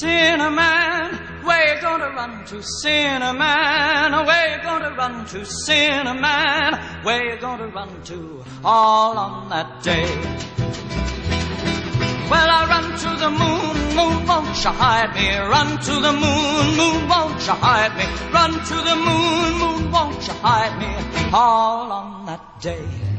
Sinnerman, 0.00 1.44
where 1.44 1.74
you 1.74 1.80
gonna 1.80 2.10
run 2.10 2.44
to? 2.46 2.56
Sinnerman, 2.56 4.26
where 4.26 4.56
you 4.56 4.62
gonna 4.62 4.94
run 4.96 5.26
to? 5.26 5.38
Sinnerman, 5.40 7.04
where 7.04 7.34
you 7.34 7.40
gonna 7.40 7.66
run 7.66 8.02
to? 8.04 8.44
All 8.64 9.18
on 9.18 9.48
that 9.48 9.82
day. 9.82 10.06
Well, 12.30 12.48
I 12.48 12.66
run 12.68 12.86
to 13.04 13.10
the 13.18 13.30
moon, 13.30 13.96
moon, 13.96 14.26
won't 14.26 14.64
you 14.64 14.70
hide 14.70 15.12
me? 15.16 15.36
Run 15.36 15.78
to 15.80 15.94
the 16.06 16.12
moon, 16.12 16.76
moon, 16.76 17.08
won't 17.08 17.44
you 17.44 17.52
hide 17.52 17.96
me? 17.96 18.06
Run 18.32 18.52
to 18.52 18.76
the 18.88 18.96
moon, 18.96 19.58
moon, 19.58 19.90
won't 19.90 20.26
you 20.26 20.34
hide 20.34 20.78
me? 20.78 21.30
All 21.32 21.90
on 21.90 22.26
that 22.26 22.60
day. 22.60 23.09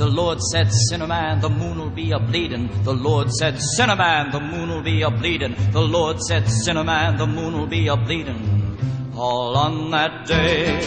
The 0.00 0.06
Lord 0.06 0.40
said, 0.40 0.68
Sinnerman, 0.68 1.42
the 1.42 1.50
moon 1.50 1.78
will 1.78 1.90
be 1.90 2.12
a 2.12 2.18
bleeding. 2.18 2.70
The 2.84 2.94
Lord 2.94 3.30
said, 3.30 3.56
Sinnerman, 3.76 4.32
the 4.32 4.40
moon 4.40 4.70
will 4.70 4.80
be 4.80 5.02
a 5.02 5.10
bleeding. 5.10 5.54
The 5.72 5.82
Lord 5.82 6.22
said, 6.22 6.44
Sinnerman, 6.44 7.18
the 7.18 7.26
moon 7.26 7.52
will 7.52 7.66
be 7.66 7.86
a 7.86 7.96
bleeding. 7.98 9.12
All 9.14 9.54
on 9.58 9.90
that 9.90 10.26
day. 10.26 10.78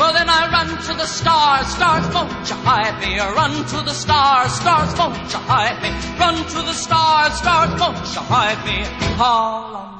Well, 0.00 0.12
then 0.14 0.28
I 0.28 0.50
run 0.50 0.82
to 0.82 0.94
the 0.94 1.06
stars, 1.06 1.68
stars, 1.68 2.12
won't 2.12 2.50
you 2.50 2.56
hide 2.56 2.98
me? 3.00 3.20
Run 3.20 3.64
to 3.66 3.84
the 3.86 3.94
stars, 3.94 4.50
stars, 4.54 4.98
won't 4.98 5.32
you 5.32 5.38
hide 5.38 5.80
me? 5.80 5.90
Run 6.18 6.44
to 6.44 6.62
the 6.66 6.72
stars, 6.72 7.34
stars, 7.34 7.80
won't 7.80 8.14
you 8.16 8.20
hide 8.20 8.64
me? 8.66 8.84
All 9.22 9.76
on 9.76 9.97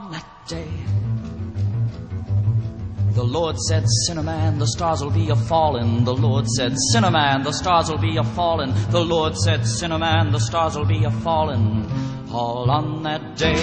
The 3.19 3.25
Lord 3.25 3.59
said, 3.59 3.85
Sinnerman, 4.07 4.61
the 4.61 4.67
stars 4.69 5.03
will 5.03 5.11
be 5.11 5.29
a 5.29 5.35
falling. 5.35 6.05
The 6.05 6.15
Lord 6.15 6.47
said, 6.47 6.77
Sinnerman, 6.95 7.43
the 7.43 7.51
stars 7.51 7.91
will 7.91 7.99
be 7.99 8.17
a 8.17 8.23
falling. 8.23 8.73
The 8.91 9.01
Lord 9.01 9.37
said, 9.37 9.63
Sinnerman, 9.63 10.31
the 10.31 10.39
stars 10.39 10.77
will 10.77 10.85
be 10.85 11.03
a 11.03 11.11
falling. 11.11 11.91
All 12.31 12.71
on 12.71 13.03
that 13.03 13.37
day. 13.37 13.57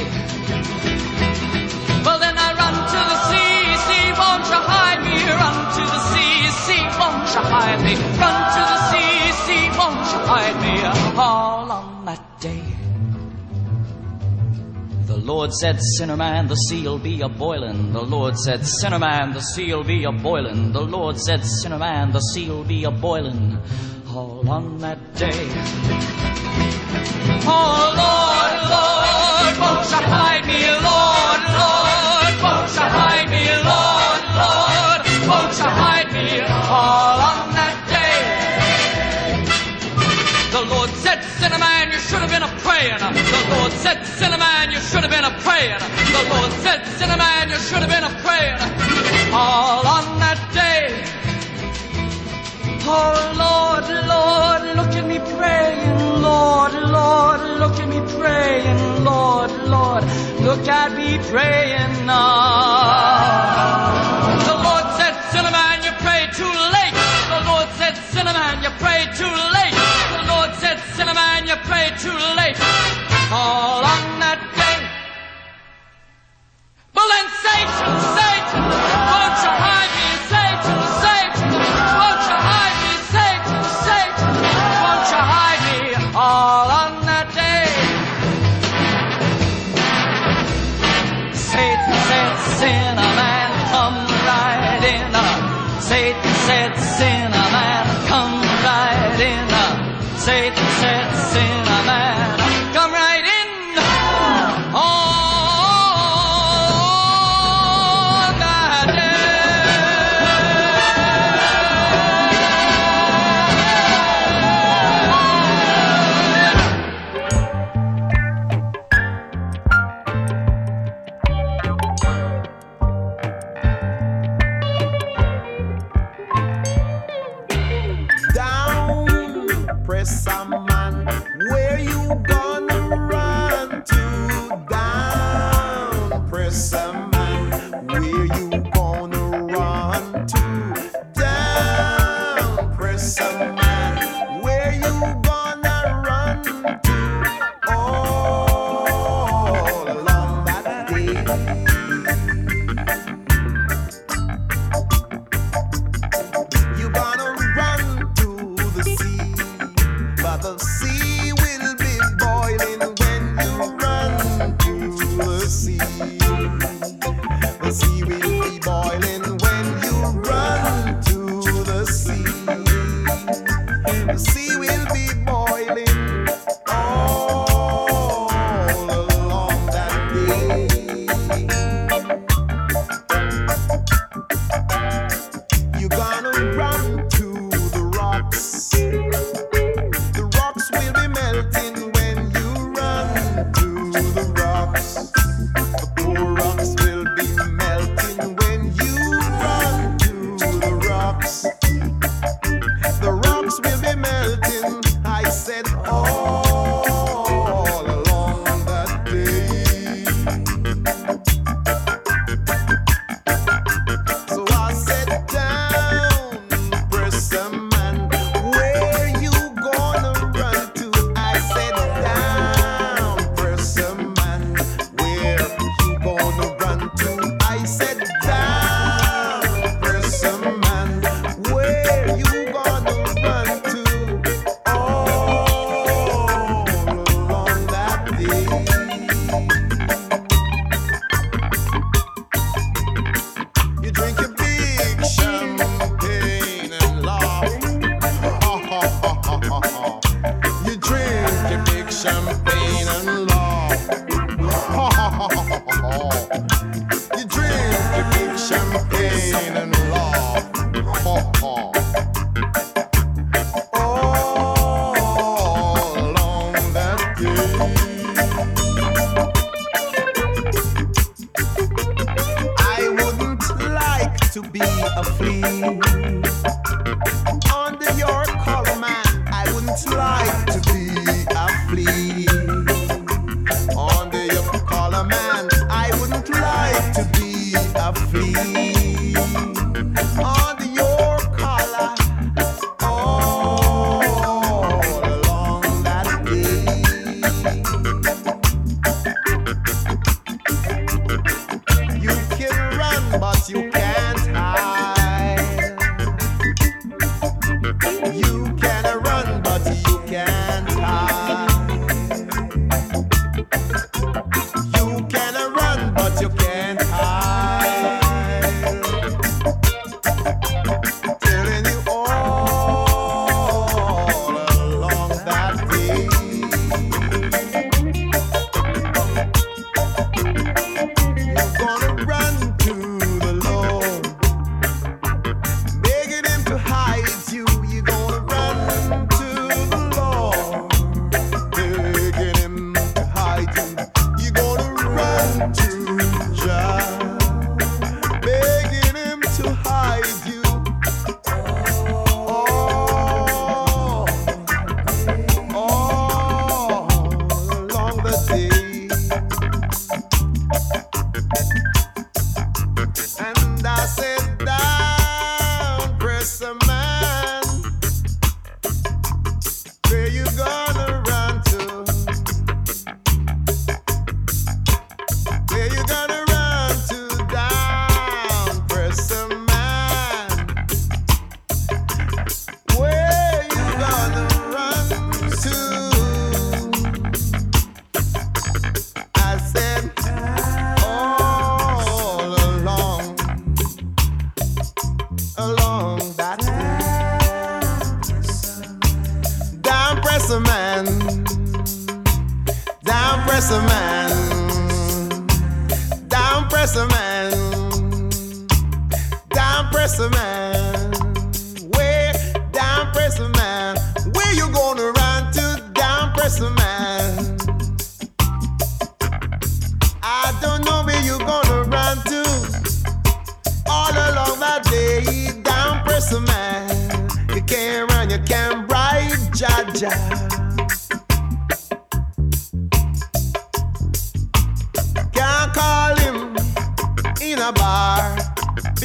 Well, 2.03 2.19
then 2.19 2.35
I 2.37 2.51
run 2.51 2.75
to 2.95 3.01
the 3.11 3.19
sea, 3.31 3.77
sea, 3.87 4.07
won't 4.19 4.43
you 4.51 4.59
hide 4.59 5.01
me? 5.07 5.23
Run 5.23 5.57
to 5.77 5.83
the 5.87 6.01
sea, 6.11 6.51
sea, 6.67 6.83
won't 6.99 7.23
you 7.31 7.43
hide 7.55 7.79
me? 7.79 7.95
Run 8.19 8.37
to 8.55 8.61
the 8.71 8.79
sea, 8.91 9.31
sea, 9.45 9.65
won't 9.79 10.03
you 10.11 10.19
hide 10.27 10.57
me? 10.59 11.17
All 11.17 11.71
on 11.71 12.03
that 12.03 12.41
day. 12.41 12.74
Lord 15.25 15.51
said, 15.53 15.79
Sinnerman, 15.99 16.47
the 16.49 16.55
sea'll 16.55 16.99
be 16.99 17.21
a 17.21 17.27
boiling. 17.27 17.93
The 17.93 18.01
Lord 18.03 18.37
said, 18.37 18.59
Sinnerman, 18.59 19.33
the 19.33 19.39
sea'll 19.39 19.83
be 19.83 20.03
a 20.03 20.11
boiling. 20.11 20.71
The 20.71 20.81
Lord 20.81 21.19
said, 21.19 21.39
Sinnerman, 21.41 22.13
the 22.13 22.19
sea'll 22.19 22.63
be 22.63 22.83
a 22.83 22.91
boiling. 22.91 23.57
All 24.09 24.47
on 24.47 24.77
that 24.77 25.15
day. 25.15 25.47
Oh 27.47 27.93
Lord, 27.97 28.14
you 47.55 47.61
should 47.61 47.83
have 47.85 47.89
been 47.89 48.03
a 48.03 48.13
praying. 48.19 48.59
All 49.31 49.87
on 49.87 50.05
that 50.19 50.39
day. 50.51 50.91
Oh 52.83 53.15
Lord, 53.43 53.85
Lord, 54.13 54.61
look 54.75 54.93
at 54.99 55.05
me 55.07 55.19
praying. 55.37 56.21
Lord, 56.21 56.73
Lord, 56.73 57.41
look 57.61 57.79
at 57.79 57.87
me 57.87 58.01
praying. 58.19 58.77
Lord, 59.05 59.51
Lord, 59.75 60.03
look 60.41 60.67
at 60.67 60.91
me 60.99 61.17
praying 61.31 62.05
now. 62.05 63.23
The 64.49 64.55
Lord 64.67 64.85
said, 64.99 65.13
Sinnerman, 65.31 65.77
you 65.87 65.93
prayed 66.03 66.31
too 66.35 66.55
late. 66.75 66.95
The 67.31 67.39
Lord 67.49 67.67
said, 67.79 67.95
Sinnerman, 68.11 68.63
you 68.63 68.71
prayed 68.83 69.15
too 69.15 69.31
late. 69.31 69.54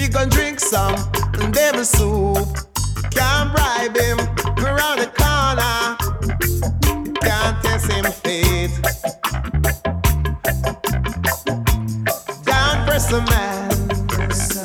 We 0.01 0.09
gon' 0.09 0.31
drink 0.31 0.61
some 0.61 0.95
devil 1.53 1.85
soup. 1.85 2.49
Can't 3.11 3.53
bribe 3.53 3.95
him 3.95 4.19
around 4.65 5.01
the 5.01 5.11
corner. 5.13 5.95
Can't 7.21 7.63
test 7.63 7.93
him 7.93 8.07
faith. 8.11 8.81
Downpressor 12.49 13.23
man, 13.29 13.69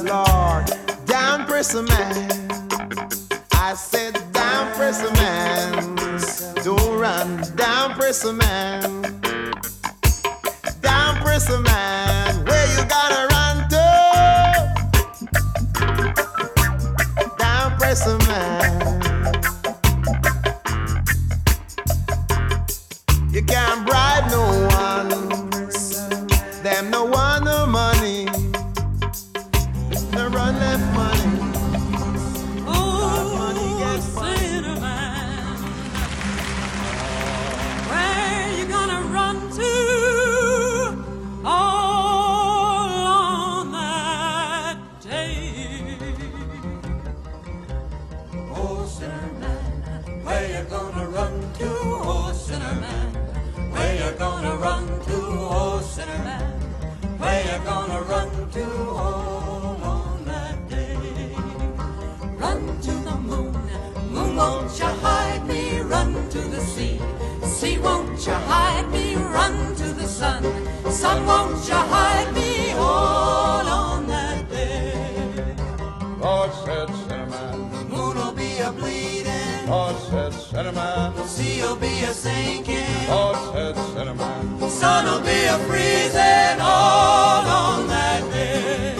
Lord. 0.06 0.68
Downpressor 1.06 1.86
man. 1.86 2.32
I 3.52 3.74
said 3.74 4.14
downpressor 4.32 5.12
man. 5.16 5.96
Don't 6.64 6.98
run. 6.98 7.40
Downpressor 7.58 8.34
man. 8.34 9.04
Downpressor 10.80 11.62
man. 11.62 11.95
Moon'll 77.90 78.34
be 78.34 78.58
a 78.60 78.72
bleeding. 78.72 79.68
Horse 79.68 80.10
head 80.10 80.32
Sinnerman. 80.34 81.14
Sea'll 81.28 81.76
be 81.76 82.04
a 82.04 82.14
sinking. 82.14 83.08
Horse 83.08 83.54
head 83.54 83.76
Sinnerman. 83.76 84.70
Sun'll 84.70 85.22
be 85.22 85.46
a 85.46 85.58
freezing 85.68 86.60
all 86.62 87.46
on 87.46 87.88
that 87.88 88.22
day. 88.32 88.94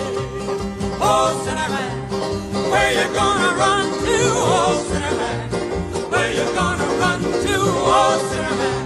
Oh, 1.00 1.28
Sinnerman, 1.46 2.72
where 2.72 2.92
you 2.92 3.08
gonna 3.14 3.52
run 3.64 3.86
to? 4.06 4.18
Oh, 4.58 4.86
Sinnerman, 4.90 6.12
where 6.12 6.32
you 6.32 6.46
gonna 6.54 6.90
run 7.04 7.22
to? 7.22 7.56
Oh, 7.98 8.30
Sinnerman. 8.30 8.85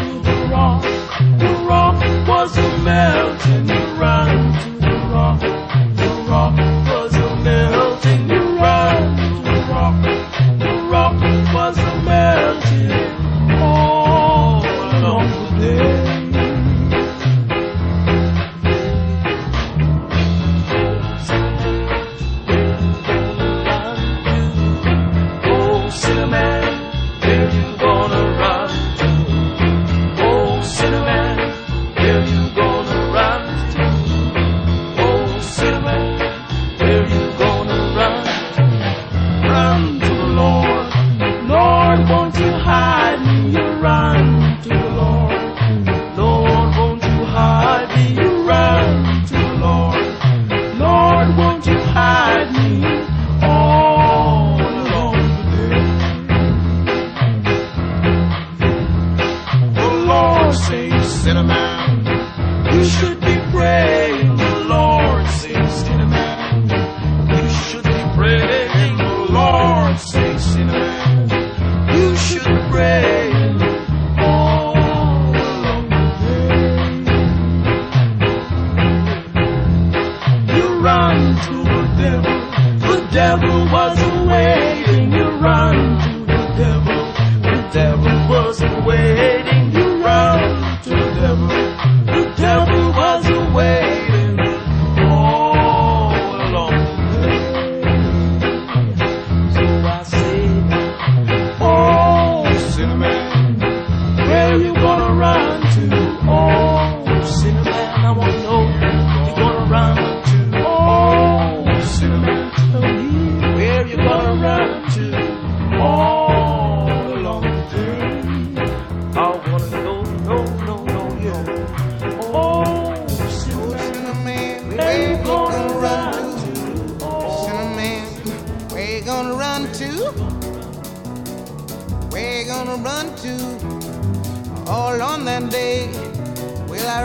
Thank 0.00 0.24
you. 0.26 0.29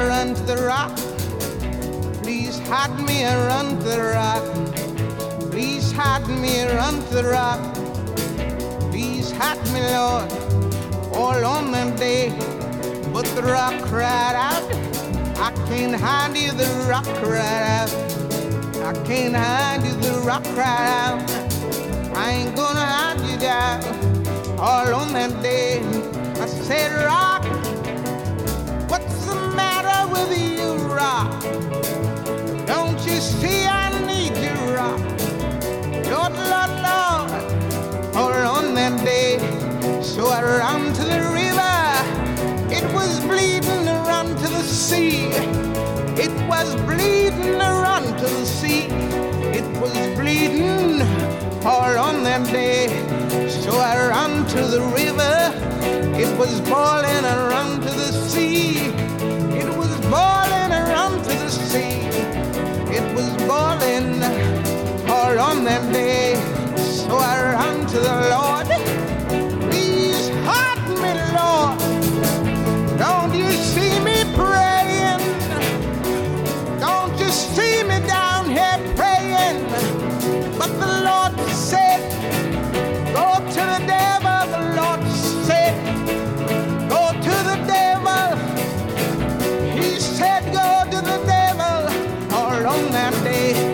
around 0.06 0.36
the 0.46 0.58
rock. 0.58 0.96
Please 2.22 2.60
hide 2.68 2.98
me 3.00 3.24
around 3.24 3.80
the 3.82 3.98
rock. 4.14 4.46
Please 5.52 5.92
hide 5.92 6.28
me 6.28 6.64
around 6.66 7.02
the 7.10 7.24
rock. 7.24 7.62
Please 8.92 9.32
hide 9.32 9.64
me, 9.74 9.82
Lord, 9.98 10.32
all 11.14 11.46
on 11.46 11.72
the 11.72 11.84
day. 11.98 12.30
But 13.14 13.26
the 13.36 13.44
rock 13.44 13.82
cried 13.86 14.36
out, 14.36 14.66
I 15.38 15.52
can't 15.70 15.96
hide 15.96 16.38
you, 16.38 16.52
the 16.52 16.70
rock 16.88 17.06
cried 17.24 17.66
out. 17.80 17.92
I 18.90 18.94
can't 19.06 19.36
hide 19.36 19.84
you, 19.86 19.94
the 20.06 20.22
rock 20.22 20.44
cried 20.54 20.88
out. 21.02 21.22
I 22.16 22.32
ain't 22.32 22.56
gonna 22.56 22.86
hide 22.96 23.22
you 23.30 23.38
down 23.38 23.80
all 24.60 24.94
on 24.94 25.14
that 25.14 25.42
day. 25.42 25.82
I 26.42 26.46
said, 26.46 26.92
Rock. 27.06 27.45
rock. 31.06 31.42
Don't 32.74 33.00
you 33.08 33.18
see 33.38 33.60
I 33.84 33.86
need 34.12 34.36
you, 34.46 34.56
rock? 34.80 35.02
Lord, 36.12 36.34
Lord, 36.52 36.74
Lord. 36.88 37.32
All 38.20 38.38
on 38.58 38.66
that 38.80 38.96
day, 39.12 39.32
so 40.02 40.22
I 40.38 40.42
ran 40.60 40.82
to 41.00 41.04
the 41.14 41.22
river. 41.42 41.78
It 42.78 42.86
was 42.98 43.12
bleeding 43.30 43.88
around 43.98 44.32
to 44.42 44.48
the 44.58 44.66
sea. 44.86 45.30
It 46.26 46.36
was 46.52 46.70
bleeding 46.88 47.58
around 47.72 48.08
to 48.22 48.28
the 48.38 48.46
sea. 48.60 48.84
It 49.60 49.68
was 49.82 49.96
bleeding 50.20 51.02
all 51.72 51.96
on 52.08 52.24
that 52.30 52.44
day. 52.62 52.88
So 53.64 53.72
I 53.92 53.96
ran 54.12 54.34
to 54.54 54.62
the 54.76 54.84
river. 55.02 55.36
It 56.24 56.32
was 56.40 56.54
boiling 56.62 57.26
around 57.38 57.74
to 57.86 57.92
the 58.02 58.12
sea. 58.32 58.85
falling 63.48 64.24
all 65.10 65.40
on 65.40 65.64
them 65.64 65.92
day. 65.92 66.36
So 66.78 67.18
I 67.18 67.54
ran 67.54 67.86
to 67.88 68.00
the 68.00 68.30
Lord. 68.32 68.45
on 92.76 92.92
that 92.92 93.14
day. 93.24 93.65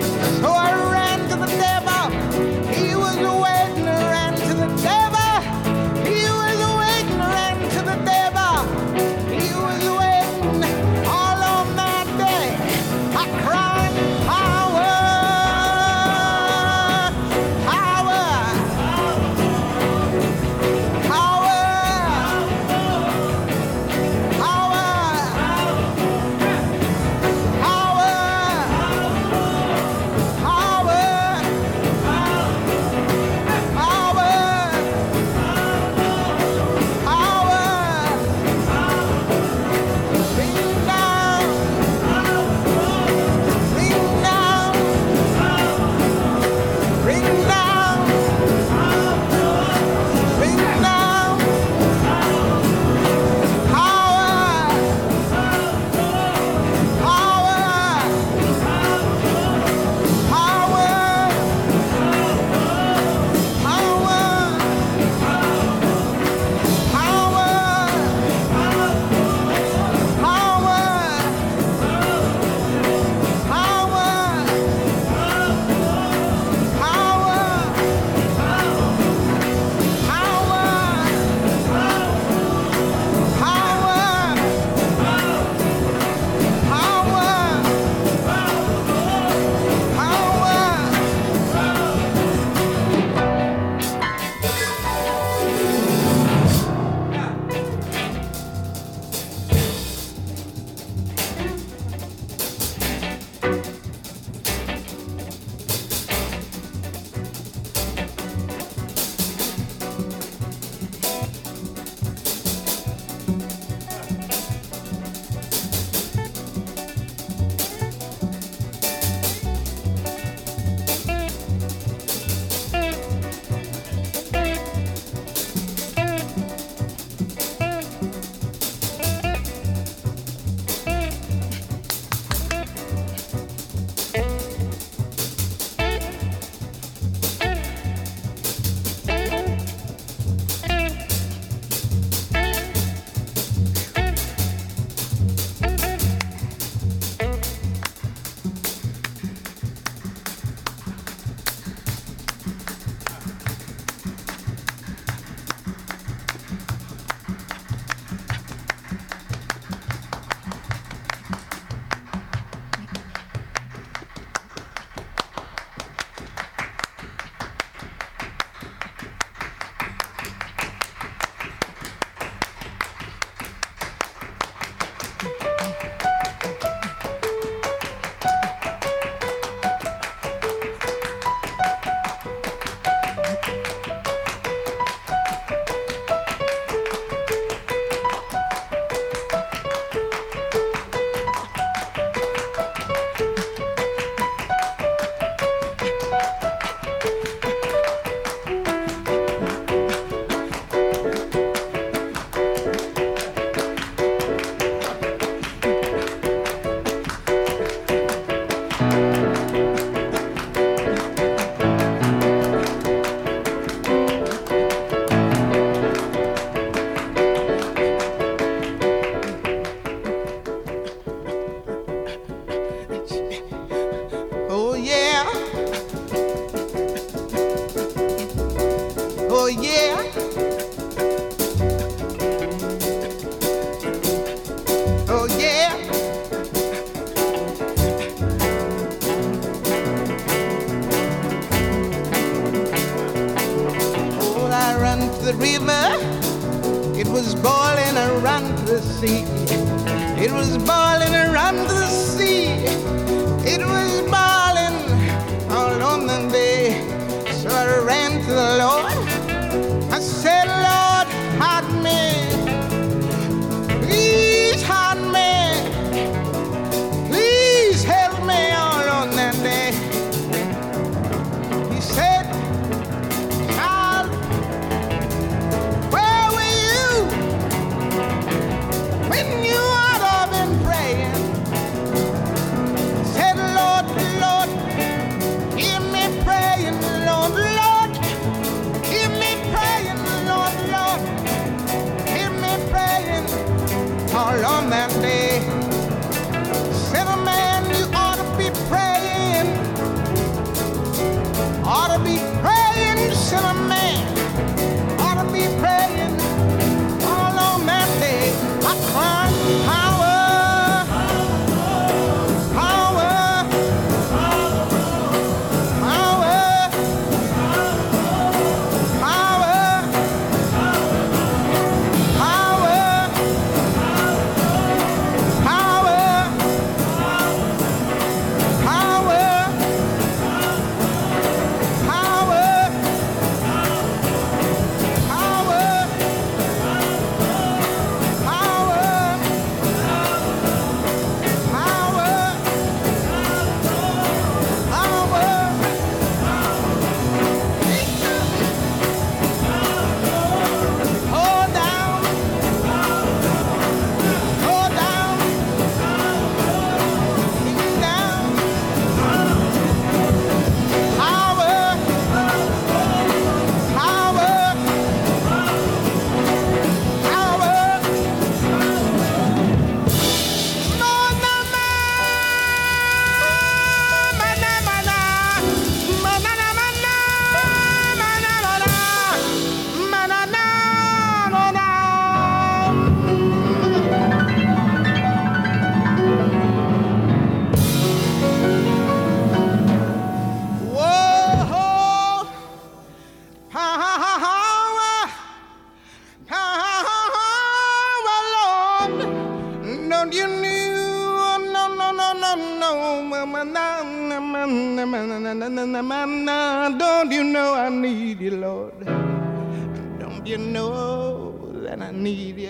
yeah. 229.59 230.10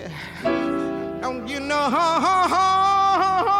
yeah. 0.02 1.20
Don't 1.20 1.48
you 1.48 1.60
know? 1.60 3.58